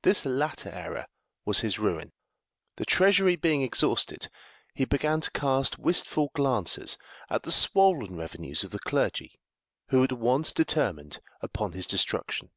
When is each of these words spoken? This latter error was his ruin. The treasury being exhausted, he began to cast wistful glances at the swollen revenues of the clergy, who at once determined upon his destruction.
This 0.00 0.24
latter 0.24 0.70
error 0.70 1.04
was 1.44 1.60
his 1.60 1.78
ruin. 1.78 2.14
The 2.76 2.86
treasury 2.86 3.36
being 3.36 3.60
exhausted, 3.60 4.30
he 4.72 4.86
began 4.86 5.20
to 5.20 5.30
cast 5.30 5.78
wistful 5.78 6.30
glances 6.34 6.96
at 7.28 7.42
the 7.42 7.52
swollen 7.52 8.16
revenues 8.16 8.64
of 8.64 8.70
the 8.70 8.78
clergy, 8.80 9.38
who 9.88 10.02
at 10.02 10.12
once 10.12 10.54
determined 10.54 11.20
upon 11.42 11.72
his 11.72 11.86
destruction. 11.86 12.50